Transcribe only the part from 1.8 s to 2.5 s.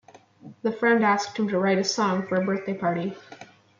song for a